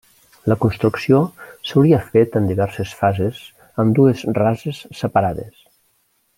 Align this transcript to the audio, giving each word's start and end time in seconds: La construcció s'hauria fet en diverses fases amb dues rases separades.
La 0.51 0.55
construcció 0.61 1.19
s'hauria 1.71 1.99
fet 2.15 2.39
en 2.41 2.49
diverses 2.53 2.95
fases 3.03 3.45
amb 3.85 3.97
dues 4.01 4.27
rases 4.41 4.81
separades. 5.05 5.65